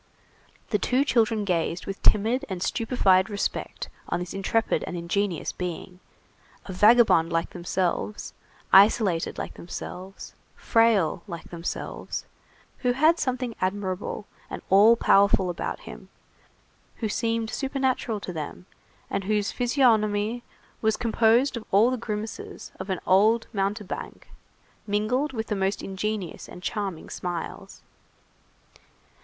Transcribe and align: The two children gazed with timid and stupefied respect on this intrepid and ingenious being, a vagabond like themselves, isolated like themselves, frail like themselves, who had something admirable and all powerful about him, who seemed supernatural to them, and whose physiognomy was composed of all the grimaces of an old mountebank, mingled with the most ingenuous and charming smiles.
The 0.71 0.79
two 0.79 1.05
children 1.05 1.45
gazed 1.45 1.85
with 1.85 2.01
timid 2.01 2.43
and 2.49 2.63
stupefied 2.63 3.29
respect 3.29 3.87
on 4.09 4.19
this 4.19 4.33
intrepid 4.33 4.83
and 4.87 4.97
ingenious 4.97 5.51
being, 5.51 5.99
a 6.65 6.73
vagabond 6.73 7.31
like 7.31 7.51
themselves, 7.51 8.33
isolated 8.73 9.37
like 9.37 9.53
themselves, 9.53 10.33
frail 10.55 11.21
like 11.27 11.51
themselves, 11.51 12.25
who 12.79 12.93
had 12.93 13.19
something 13.19 13.53
admirable 13.61 14.25
and 14.49 14.63
all 14.71 14.95
powerful 14.95 15.51
about 15.51 15.81
him, 15.81 16.09
who 16.95 17.07
seemed 17.07 17.51
supernatural 17.51 18.19
to 18.21 18.33
them, 18.33 18.65
and 19.07 19.25
whose 19.25 19.51
physiognomy 19.51 20.41
was 20.81 20.97
composed 20.97 21.55
of 21.55 21.65
all 21.69 21.91
the 21.91 21.95
grimaces 21.97 22.71
of 22.79 22.89
an 22.89 22.99
old 23.05 23.45
mountebank, 23.53 24.29
mingled 24.87 25.31
with 25.31 25.45
the 25.45 25.55
most 25.55 25.83
ingenuous 25.83 26.49
and 26.49 26.63
charming 26.63 27.07
smiles. 27.07 27.83